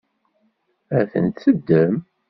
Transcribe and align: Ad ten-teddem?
Ad 0.97 1.07
ten-teddem? 1.11 1.95